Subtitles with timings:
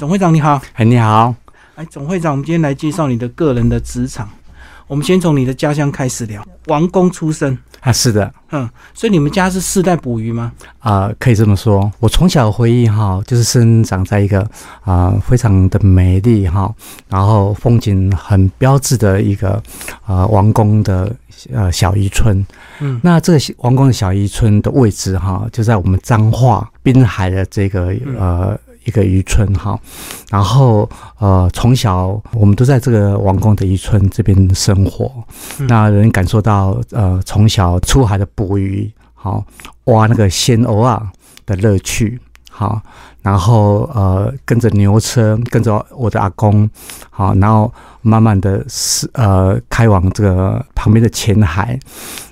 [0.00, 1.34] 总会长你好，哎，你好，
[1.74, 4.26] 哎，总会长，我们今天来介绍你的个人的职场。
[4.86, 10.52] 我们先从你的家乡开始聊，王公出身啊，是的，嗯，所以你们家是世代捕鱼吗？
[10.78, 11.92] 啊，可以这么说。
[11.98, 14.40] 我从小回忆哈，就是生长在一个
[14.84, 16.74] 啊非常的美丽哈，
[17.10, 19.62] 然后风景很标志的一个
[20.06, 21.14] 啊王宫的
[21.52, 22.42] 呃小渔村。
[22.78, 28.58] 嗯，那这个王宫的小渔村的位置哈，就在我们彰化滨海的这个呃。
[28.90, 29.78] 一个渔村哈，
[30.30, 30.90] 然后
[31.20, 35.08] 呃，从小我们都在这个王宫的渔村这边生活，
[35.68, 39.44] 那能感受到呃，从小出海的捕鱼，好
[39.84, 41.08] 挖那个鲜藕啊
[41.46, 42.18] 的乐趣，
[42.50, 42.82] 好，
[43.22, 46.68] 然后呃，跟着牛车，跟着我的阿公，
[47.10, 47.72] 好，然后
[48.02, 51.78] 慢慢的是呃，开往这个旁边的浅海，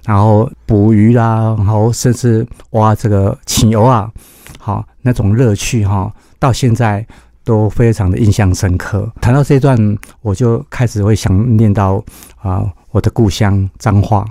[0.05, 4.11] 然后捕鱼啦，然后甚至挖这个青藕啊，
[4.59, 6.13] 好，那种乐趣哈。
[6.38, 7.06] 到现在
[7.45, 9.10] 都非常的印象深刻。
[9.20, 12.04] 谈到这段，我就开始会想念到
[12.40, 14.24] 啊，我的故乡彰化，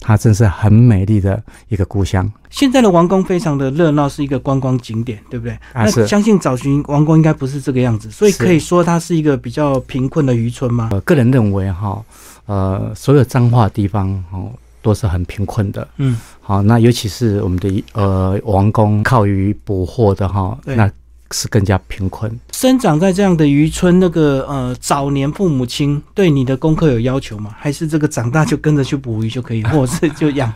[0.00, 2.30] 它真是很美丽的一个故乡。
[2.50, 5.58] 现在的王宫非常的热闹，是一个观光景点，对不对？
[5.74, 10.90] 那相信找寻王宫应该不是这个样子，所以可以说它是一个比较贫困的渔村吗？
[10.92, 12.02] 呃，个人认为哈，
[12.46, 14.50] 呃，所有彰化地方哦
[14.82, 15.86] 都是很贫困的。
[15.96, 20.90] 嗯，好，那尤其是我们的呃王宫靠于捕获的哈，那。
[21.30, 22.30] 是更加贫困。
[22.52, 27.54] 生长在这样的渔村，那个呃，早年父母亲对你的功课有要求吗？
[27.56, 30.52] 还是这个长大就跟着去捕鱼就可以， 或者是就养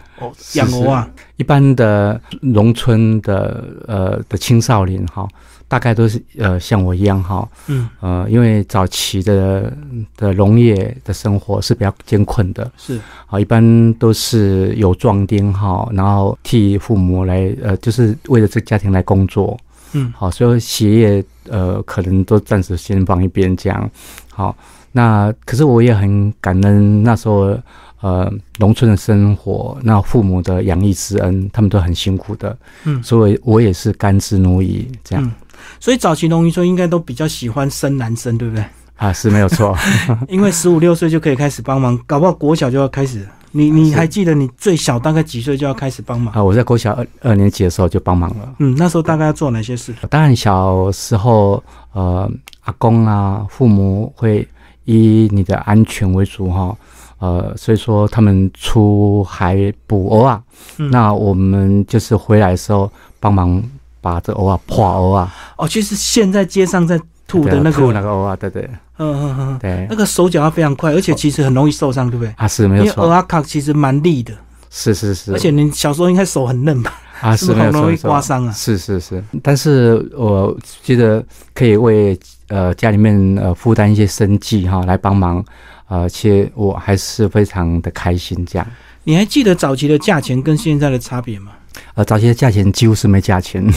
[0.54, 1.08] 养鹅啊？
[1.36, 5.28] 一般的农村的呃的青少年哈，
[5.68, 9.72] 大概都是呃像我一样哈，嗯呃，因为早期的
[10.16, 19.56] 的农业的生活是比较艰困的，是啊，一般都是有壮丁哈，然后替父母来呃，就是为了这家庭来工作。
[19.92, 23.90] 嗯，好，所以鞋业呃，可能都暂时先放一边这样。
[24.30, 24.56] 好，
[24.92, 27.56] 那可是我也很感恩那时候
[28.00, 32.56] 呃，农村的生活，那父母的养育之恩，他们都很辛苦的。
[32.84, 35.32] 嗯，所以我也是甘之如饴这样。
[35.78, 38.64] 所以早期农渔村应该都比较喜欢生男生，对不对？
[38.96, 39.76] 啊，是没有错，
[40.28, 43.26] 因为十五六岁就可以开始帮忙，搞不好国小就要开始。
[43.52, 46.42] 你你还记得你最小大概几岁就要开始帮忙啊？
[46.42, 48.54] 我在国小二二年级的时候就帮忙了。
[48.58, 49.94] 嗯，那时候大概要做哪些事？
[50.08, 51.62] 当然小时候，
[51.92, 52.30] 呃，
[52.64, 54.46] 阿公啊，父母会
[54.84, 56.76] 以你的安全为主哈。
[57.18, 60.42] 呃，所以说他们出海捕鹅啊，
[60.90, 63.62] 那我们就是回来的时候帮忙
[64.00, 65.32] 把这鹅啊破鹅啊。
[65.56, 66.98] 哦，其实现在街上在
[67.32, 68.68] 吐的那个吐那个鹅啊，对对。
[68.98, 72.32] 嗯嗯嗯，对，那个手脚要非常快，而且其实很容易受伤，对不对？
[72.36, 72.90] 啊，是没有错。
[72.90, 74.34] 因为鹅阿卡其实蛮利的，
[74.70, 75.32] 是是是。
[75.32, 77.00] 而且你小时候应该手很嫩吧？
[77.20, 78.52] 啊，是很容易刮伤啊。
[78.52, 85.42] 是是是，但是我觉得可以为呃家里面呃负担一些生计哈，来帮忙，
[85.86, 88.66] 而且我还是非常的开心这样。
[89.04, 91.52] 你还记得早期的价钱跟现在的差别吗？
[91.94, 93.64] 呃，早期的价钱几乎是没价钱。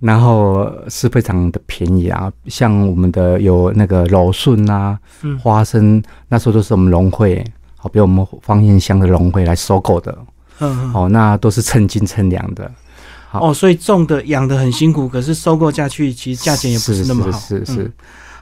[0.00, 4.98] 然后是非常的便宜啊，像我们的有那个柔顺啊，
[5.40, 7.42] 花生，那时候都是我们农会，
[7.76, 10.18] 好，比我们方燕乡的农会来收购的，
[10.58, 12.70] 嗯，哦，那都是称斤称两的，
[13.32, 17.64] 哦，所以种的养的很辛苦，可是收购下去其实价钱也不是那么好，是。
[17.64, 17.90] 是，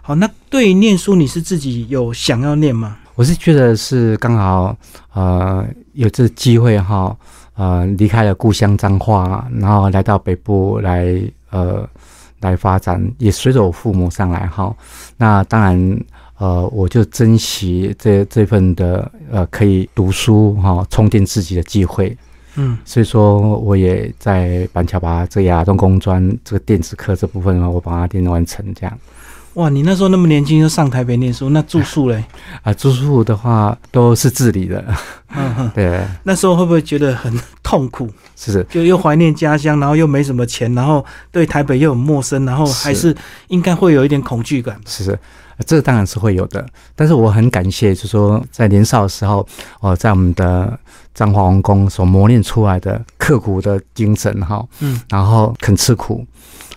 [0.00, 2.96] 好，那对于念书，你是自己有想要念吗？
[3.14, 4.76] 我是觉得是刚好，
[5.12, 7.14] 呃，有这机会哈，
[7.54, 11.22] 呃，离开了故乡彰化，然后来到北部来。
[11.50, 11.86] 呃，
[12.40, 14.74] 来发展也随着我父母上来哈，
[15.18, 16.00] 那当然
[16.38, 22.16] 呃，我就珍惜这这份的呃可以读书哈，充电自己的机会，
[22.56, 28.98] 嗯，所以说我也在板桥把这亚东工专这个电子课这部分呢，我把它电完成这样。
[29.54, 32.24] 哇，你那时候那么年轻就上台北念书，那住宿嘞？
[32.62, 34.82] 啊，住宿的话都是自理的。
[35.34, 36.02] 嗯哼，对。
[36.22, 37.32] 那时候会不会觉得很
[37.62, 38.08] 痛苦？
[38.34, 43.14] 是是，就又怀念家乡，然后又没什么钱，然后对台北又很陌生，然后还是
[43.48, 44.80] 应该会有一点恐惧感。
[44.86, 45.18] 是是，
[45.66, 46.66] 这当然是会有的。
[46.96, 49.46] 但是我很感谢，就是说在年少的时候，
[49.80, 50.78] 哦，在我们的
[51.14, 56.26] 彰化王宫所磨练出来的刻苦的精神哈，嗯，然后肯吃苦。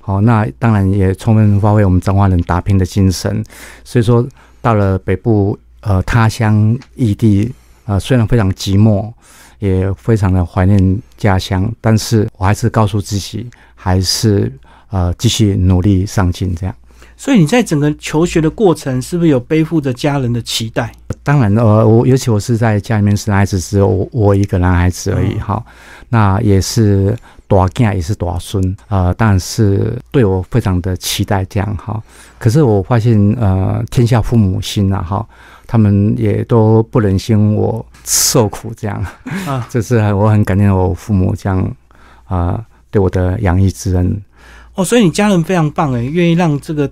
[0.06, 3.44] 好，那当然也充分发挥我们彰化人打拼的精神。
[3.84, 4.24] 所以说，
[4.62, 7.52] 到了北部，呃，他乡异地，
[7.86, 9.12] 呃，虽然非常寂寞，
[9.58, 14.54] 也非常的怀念家乡，但是我还是告诉自己，还是
[14.92, 16.76] 呃继续努力上进这样。
[17.18, 20.94] 所以你在整个求学的过程，是不是有背负着家人的期待？
[21.26, 25.66] 当然，呃，我尤其我是在家里面生孩子，只有我我一个男孩子而已，嗯哈、
[26.10, 27.18] 那也是
[27.48, 32.00] 大囝也是大孙，呃，当然是对我非常的期待这样哈。
[32.38, 35.28] 可是我发现，呃，天下父母心呐，哈，
[35.66, 39.04] 他们也都不忍心我受苦这样，
[39.48, 41.60] 啊， 这是很我很感念我父母这样
[42.26, 44.22] 啊、呃对我的养育之恩。
[44.76, 46.90] 哦，所以你家人非常棒诶，愿意让这个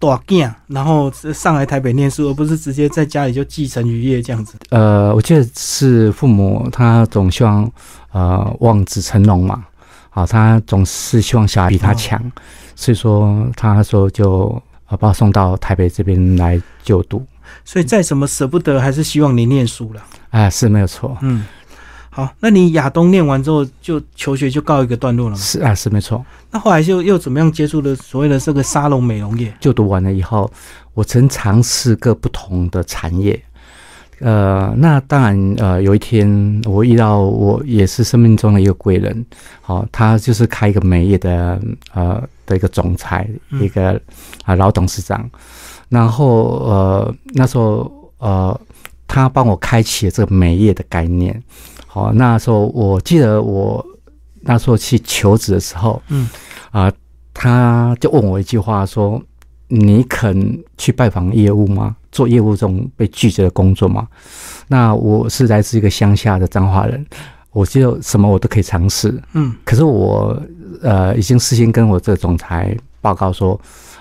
[0.00, 4.54] 大囝然后上来台北念书，而不是直接在家里就继承渔业这样子。
[4.70, 7.70] 呃，我记得是父母他总希望
[8.10, 9.62] 呃望子成龙嘛，
[10.08, 12.18] 好、他总是希望小孩比他强，
[12.74, 17.24] 所以说他说就呃把我送到台北这边来就读，
[17.64, 20.02] 所以再怎么舍不得，还是希望你念书了。
[20.30, 21.44] 哎、是没有错，嗯，
[22.10, 25.40] 好，那你亚东念完之后，就求学就告一个段落了吗？
[25.40, 26.24] 是啊、是没错。
[26.50, 29.54] 那后来就又怎么样接触了所谓的这个沙龙美容业？
[29.60, 30.50] 就读完了以后，
[30.92, 33.40] 我曾尝试各不同的产业。
[34.18, 39.24] 呃，那当然，呃，有一天我遇到我也是生命中的一个贵人，
[39.62, 41.58] 好、他就是开一个美业的
[41.94, 43.98] 呃的一个总裁，嗯一个
[44.44, 45.26] 啊、老董事长，
[45.88, 48.60] 然后呃那时候呃
[49.06, 51.42] 他帮我开启了这个美业的概念，
[51.92, 53.84] 好、那时候我记得我
[54.42, 56.28] 那时候去求职的时候，嗯
[56.70, 56.92] 啊、
[57.34, 59.20] 他就问我一句话说
[59.66, 61.96] ：“你肯去拜访业务吗？
[62.12, 64.06] 做业务这种被拒绝的工作吗？”
[64.68, 67.04] 那我是来自一个乡下的彰化人，
[67.50, 69.20] 我觉得什么我都可以尝试。
[69.32, 70.40] 嗯可是我
[70.82, 73.60] 呃已经事先跟我这个总裁报告说，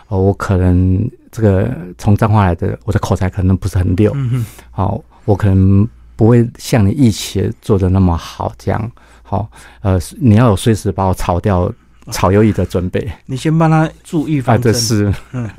[0.09, 5.87] 呃，我可能这个从彰化来的，我的口才可能不是很溜，嗯哼，好、我可能
[6.19, 8.91] 不会像你一起做的那么好，这样。
[9.23, 9.49] 好、
[9.81, 11.71] 呃，你要有随时把我炒掉、
[12.11, 13.07] 炒鱿鱼的准备。
[13.25, 14.73] 你先帮他注预啊，防针。
[14.73, 15.49] 这是，嗯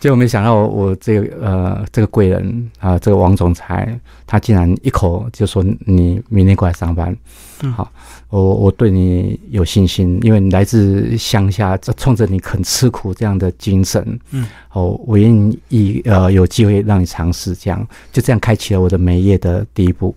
[0.00, 3.96] 结果没想到我这个呃这个贵人啊、这个王总裁，
[4.26, 7.16] 他竟然一口就说你明天过来上班，
[7.62, 7.88] 嗯好，
[8.28, 20.12] 我我对你有信心，因为你来自乡下，这冲着你肯吃苦这样的精神，嗯，哦，我愿意呃有机会让你尝试，这样就这样开启了我的美业的第一步。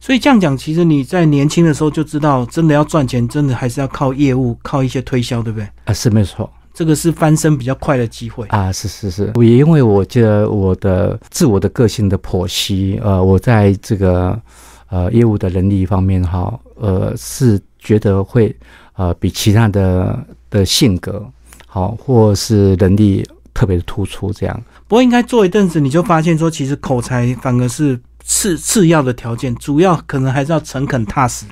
[0.00, 5.68] 所以这样讲，其实你在年轻的时候就知道，真的要赚钱，真的还是要靠业务，靠一些推销，对不对？
[5.84, 8.46] 啊，是没错这个是翻身比较快的机会。
[8.48, 14.40] 啊，是是是，我也因为我觉得我的自我的个性的剖析，呃，我在这个
[14.88, 18.54] 呃业务的能力方面哈，呃，是觉得会
[18.94, 21.28] 呃比其他的的性格
[21.66, 24.62] 好、或是能力特别的突出这样。
[24.86, 27.98] 不过应该做一阵子，你就发现说，其实口才反而是
[28.28, 31.46] 次次要的条件，主要可能还是要诚恳踏实。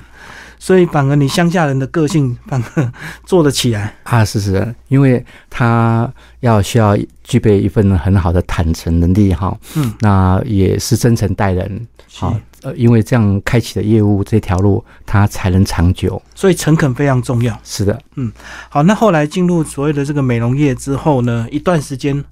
[0.59, 2.91] 所以反而你乡下人的个性反而
[3.25, 3.95] 做得起来。
[4.03, 16.19] 啊，是是，因为他要需要具备一份很好的坦诚能力哈，嗯，那也是真诚待人，好、呃，因为这样开启的业务这条路，它才能长久。
[16.33, 17.59] 所以诚恳非常重要。
[17.63, 18.31] 是的，嗯
[18.69, 22.23] 好，那后来进入所谓的这个美容业之后呢，一段时间，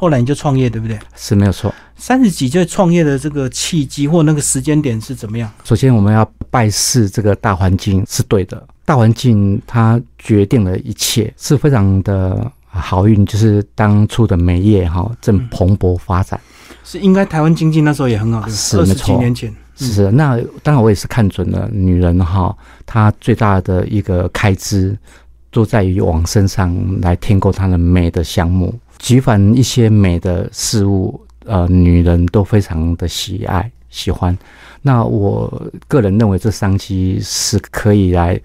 [0.00, 0.98] 后来你就创业，对不对？
[1.14, 1.70] 是没有错。
[1.94, 5.52] 三十几岁创业的这个契机或那个时间点是怎么样？
[5.62, 16.40] 首先，我们要拜视这个大环境是对的，大环境它决定了一切，是非常的好运，就是当初的煤业哈正蓬勃发展。
[16.82, 18.78] 是应该台湾经济那时候也很好，是？
[18.78, 22.56] 二十几年前，是，那当然我也是看准了女人哈，
[22.86, 24.96] 她最大的一个开支
[25.50, 34.38] 都在于往身上来添购她的美的项目，举凡一些美的事物，呃，女人都非常的喜爱喜欢。
[34.80, 35.50] 那我
[35.88, 38.40] 个人认为这商机是可以来。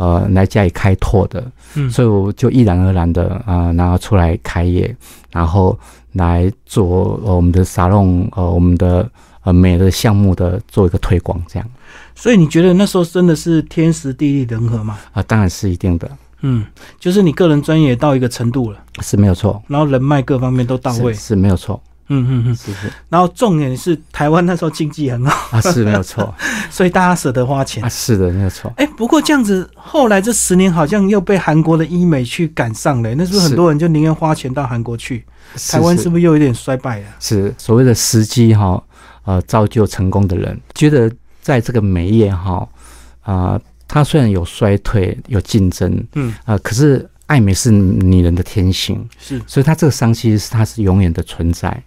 [0.00, 4.96] 呃，来加以开拓的，嗯所以我就毅然而然的啊、呃，然后出来开业，
[5.30, 5.78] 然后
[6.12, 9.06] 来做、呃、我们的沙龙，呃，我们的
[9.42, 11.68] 呃美的项目的做一个推广，这样
[12.14, 14.98] 所以你觉得那时候真的是天时地利人和吗？
[15.12, 16.10] 啊、当然是一定的，
[16.42, 16.64] 嗯，
[16.98, 21.12] 就是你个人专业到一个程度了，是没有错，然后人脉各方面都到位。
[21.12, 22.92] 是，是没有错，嗯嗯嗯，是是。
[23.08, 26.34] 然后重点是台湾那时候经济很好，啊，是没有错。
[26.70, 27.84] 所以大家舍得花钱。
[27.84, 27.88] 啊，。
[27.88, 35.24] 是的，没有错，哎、不过这样子，后来这十年好像又被韩国的医美去赶上了，那是不是很多人就宁愿花钱到韩国去？
[35.68, 36.08] 台湾是。
[36.08, 37.06] 不是又有点衰败了？
[37.18, 38.82] 是所谓的时机哈，
[39.24, 41.10] 呃，造就成功的人，觉得
[41.42, 42.66] 在这个美业哈，
[43.22, 51.82] 啊、它虽然有衰退、有竞争，嗯，啊、可是爱美是女人的天性，是，所以它这个商机是它是永远的存在。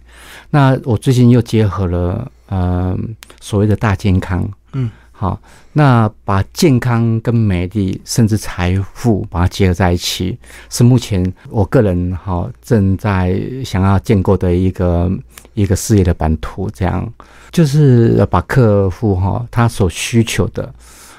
[0.50, 2.96] 那我最近又结合了呃
[3.40, 5.40] 所谓的大健康，嗯，好，
[5.72, 10.38] 那把健康跟美丽，甚至财富，把它结合在一起，
[10.70, 15.10] 是目前我个人哈正在想要建构的一个
[15.54, 16.70] 一个事业的版图。
[16.70, 17.10] 这样
[17.50, 20.72] 就是把客户哈他所需求的，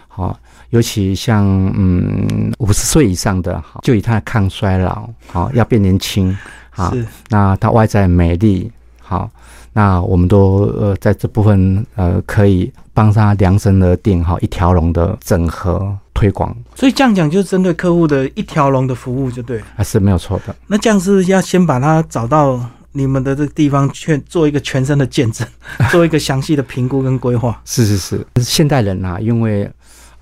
[0.08, 0.38] 好，
[0.76, 6.38] 尤其像嗯五十岁以上的，好，就以他的抗衰老，好要变年轻，
[6.70, 6.94] 好，
[7.30, 8.70] 那他外在美丽，
[9.02, 9.30] 好。
[9.72, 20.56] 那我们都呃在这部分呃可以帮他量身而定哈一条龙的整合推广，所以这样讲就是针对客户的一条龙的服务就对，还是没有错的。
[20.68, 22.58] 那这样是要先把他找到
[22.94, 25.46] 你们的这个地方，去做一个全身的见证，
[25.92, 27.62] 做一个详细的评估跟规划。
[27.66, 29.70] 是是是，现代人啊，因为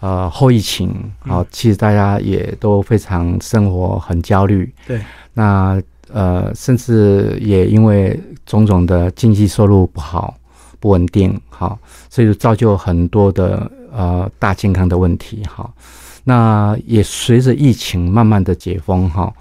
[0.04, 0.92] 呃后疫情
[1.22, 4.70] 啊，其实大家也都非常生活很焦虑。
[4.86, 5.00] 对，
[5.34, 5.82] 那。
[6.12, 10.36] 呃，甚至也因为种种的经济收入不好、
[10.80, 15.74] 不稳定，好，所以造就很多的呃大健康的问题，好。
[16.24, 19.34] 那也随着疫情慢慢的解封，哈，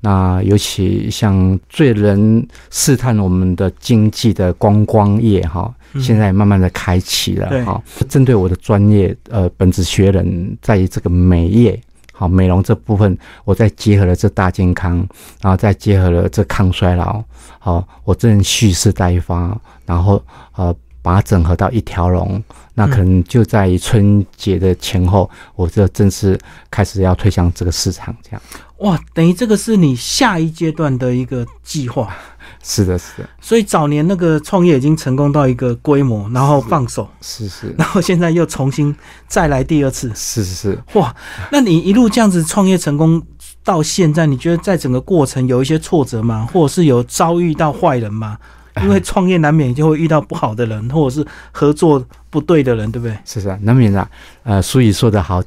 [0.00, 7.82] 那尤其像最能试探我们的经济的观光业，哈，现在慢慢的开启了，哈。
[8.08, 11.80] 针对我的专业，呃，本职学人在于这个美业。
[12.18, 15.06] 好，美容这部分，我再结合了这大健康，
[15.42, 17.22] 然后再结合了这抗衰老，
[17.58, 20.24] 好，我这人蓄势待发，然后
[20.54, 20.74] 呃，
[21.06, 22.42] 把它整合到一条龙，
[22.74, 26.36] 那可能就在春节的前后，我这正式
[26.68, 28.42] 开始要推向这个市场，这样。
[28.78, 32.12] 哇，等于这个是你下一阶段的一个计划。
[32.60, 33.28] 是的，是的。
[33.40, 37.72] 所以早年那个创业已经成功到一个规模，然后放手，是是。
[37.78, 38.92] 然后现在又重新
[39.28, 40.82] 再来第二次，是是是。
[40.94, 41.14] 哇，
[41.52, 43.22] 那你一路这样子创业成功
[43.62, 46.48] 到现在，你觉得在整个过程有一些挫折吗？
[46.52, 48.36] 或者是有遭遇到坏人吗？
[48.82, 53.16] 因为创业难免就会遇到不好的人，或者是合作不对的人，对不对？
[53.24, 54.08] 是是，难免的。
[54.42, 55.42] 呃，所以说得好。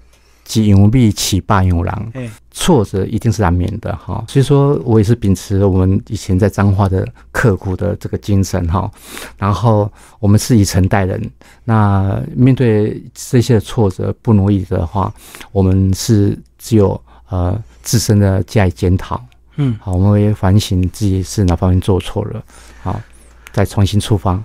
[0.45, 2.12] 即勇必起霸勇狼，
[2.50, 4.25] 挫折一定是难免的哈。
[4.27, 8.89] 所以说我也是秉持我们以前在彰化的刻苦的这个精神哈。
[9.38, 11.21] 然后我们是以诚待人，
[11.65, 15.13] 那面对这些挫折不如意的话，
[15.51, 19.24] 我们是只有呃自身的加以检讨，
[19.57, 22.43] 嗯，好，我们会反省自己是哪方面做错了，
[22.81, 23.00] 好，
[23.51, 24.41] 再重新出发。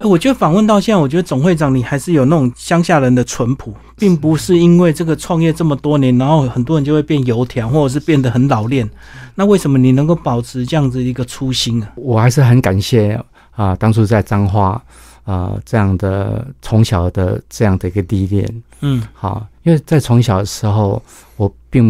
[0.00, 8.88] 我觉得访问到现在，我觉得总会长你还是有那种乡下人的淳朴，并不是因为这个创业这么多年，然后很多人就会变油条，或者是变得很老练。
[9.36, 11.92] 那为什么你能够保持这样子一个初心啊？
[11.94, 13.18] 我还是很感谢
[13.52, 14.82] 啊，当初在彰化
[15.24, 21.00] 啊这样的从小的这样的一个历练，嗯，好，因为在从小的时候，
[21.36, 21.84] 我并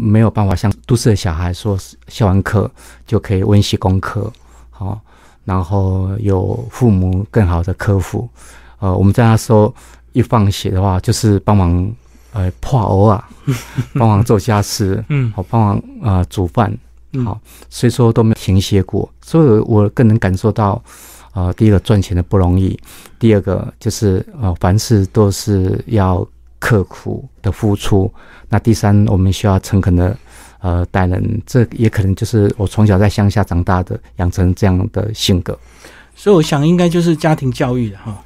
[0.00, 2.70] 没有办法像都市的小孩说，下完课
[3.04, 4.32] 就可以温习功课，
[4.70, 4.98] 好。
[5.48, 8.28] 然后有父母更好的呵护，
[8.80, 9.74] 呃，我们在那时候
[10.12, 11.90] 一放血的话，就是帮忙
[12.34, 13.26] 呃破偶啊，
[13.98, 16.70] 帮忙做家事，嗯，好帮忙啊煮饭，
[17.24, 17.40] 好，
[17.70, 20.82] 所以说都没有停歇过，所以我更能感受到，
[21.32, 22.78] 呃，第一个赚钱的不容易，
[23.18, 26.26] 第二个就是呃凡事都是要
[26.58, 28.12] 刻苦的付出，
[28.50, 30.14] 那第三我们需要诚恳的。
[30.60, 35.56] 呃，待人，这也可能就是我从小在乡下长大的，养成这样的性格。
[36.16, 38.24] 所以我想，应该就是家庭教育的哈，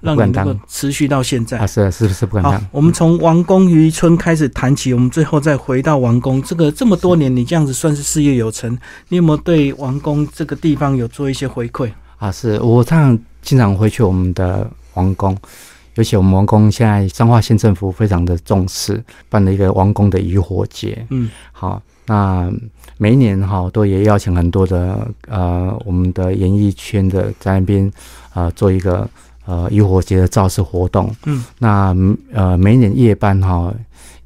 [0.00, 1.58] 让你能够持续到现在。
[1.58, 2.66] 啊，是是不是不敢当？
[2.72, 6.42] 我们从王宫渔村开始谈起，我们最后再回到王宫。
[6.42, 8.76] 这个这么多年，你这样子算是事业有成，
[9.08, 11.88] 你有没有对王宫这个地方有做一些回馈？
[12.18, 15.36] 啊，是我常常经常回去我们的王宫。
[15.94, 21.06] 尤其我们王宫现在彰化县政府非常的重视，办了一个王宫的渔火节。
[21.10, 22.52] 嗯，好，那
[22.98, 27.90] 每一年哈都也邀请很多的呃我们的演艺圈的在那边
[28.34, 29.08] 呃做一个
[29.46, 31.14] 呃渔火节的造势活动。
[31.26, 31.94] 嗯，那
[32.32, 33.72] 呃每一年夜班哈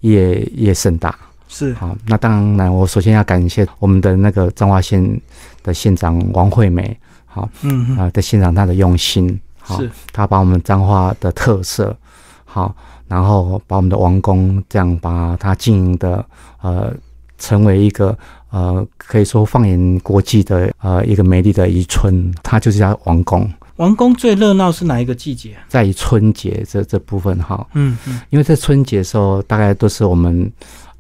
[0.01, 1.15] 夜夜盛大
[1.49, 5.21] 是好，那当然我首先要感谢我们的那个彰化县
[5.63, 6.97] 的县长王惠美，
[7.27, 9.39] 好，嗯啊的县长他的用心。
[9.77, 11.97] 是，他把我们彰化的特色，
[12.45, 12.75] 好，
[13.07, 16.25] 然后把我们的王宫这样把它经营的，
[16.63, 16.93] 呃，
[17.37, 18.17] 成为一个
[18.51, 23.51] 呃，可以说放眼国际的呃一个美丽的渔村，它就是叫王宫。
[23.77, 25.57] 王宫最热闹是哪一个季节？
[25.69, 30.51] 在于春节这这部分哈，嗯嗯，因为在春节的时候，大概都是我们。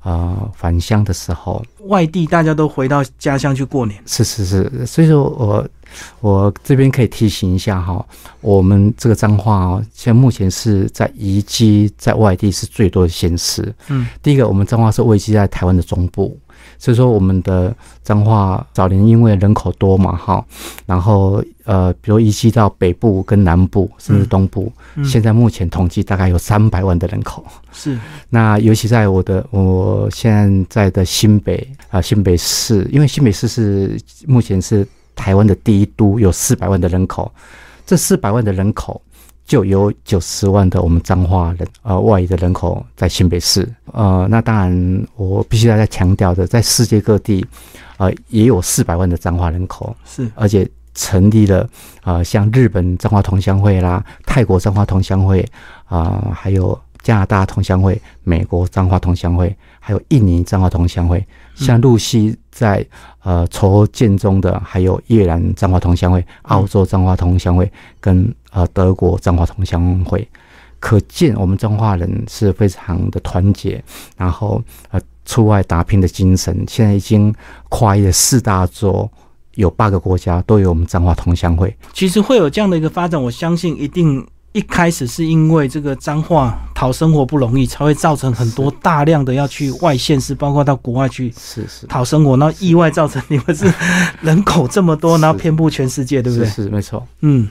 [0.05, 4.01] 呃，返乡的时候，外地大家都回到家乡去过年。
[4.07, 5.69] 是是是，所以说我
[6.21, 8.05] 我这边可以提醒一下哈，
[8.41, 13.75] 我们这个彰化哦，现在目前是在移居在外地是最多的县市。
[13.89, 16.39] 嗯，第一个，我们彰化是位居在台湾的中部，
[16.79, 20.45] 所以说我们的彰化早年因为人口多嘛，哈，
[20.87, 27.45] 然后呃，比如移居到北部跟南部甚至东部，嗯现在目前统计大概有三百万的人口。
[27.73, 27.99] 是。
[28.31, 37.31] 那尤其在我的我现在的新北啊、新北市，因为新北市是目前是台湾的第一都，有四百万的人口，
[37.85, 39.01] 这四百万的人口
[39.49, 47.45] 就有九十万的我们彰化人呃外移的人口在新北市，呃，那当然我必须要再强调的，在世界各地，
[47.97, 50.31] 呃，也有四百万的彰化人口，是。
[50.35, 51.67] 而且成立了
[52.03, 55.43] 呃像日本彰化同乡会啦、泰国彰化同乡会
[55.87, 61.25] 啊、还有加拿大同乡会、美国彰化同乡会，还有印尼彰化同乡会。
[61.55, 62.85] 像露西在
[63.23, 70.27] 呃筹建中的，还有越南彰化同乡会、澳洲彰化同乡会跟呃德国彰化同乡会。
[70.81, 73.83] 可见我们彰化人是非常的团结，
[74.17, 77.35] 然后呃出外打拼的精神，现在已经
[77.69, 79.11] 跨越四大洲。
[79.55, 84.25] 有八个国家都有我们彰化同乡会，其实会有这样的一个发展，我相信一定
[84.59, 91.87] 一开始是因为这个脏话讨生活不容易，才会造成很多大量的要去外县市，包括到国外去是是。
[91.87, 93.73] 讨生活，然后意外造成你们是
[94.21, 96.49] 人口这么多，然后遍布全世界，对不对？
[96.49, 97.47] 是是没错，嗯，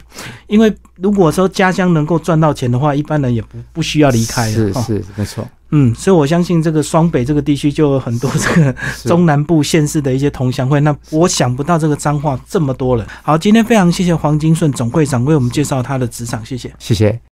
[0.48, 10.80] 因为如果说家乡能够赚到钱的话，一般人也不不需要离开是是没错，嗯，所以我相信这个双北这个地区就有很多这个 中南部县市的一些同乡会。
[10.82, 13.06] 那我想不到这个脏话这么多了。
[13.24, 16.74] 好，今天非常谢谢黄金顺总会长为我们介绍他的职场，谢谢。
[16.80, 17.20] 谢谢。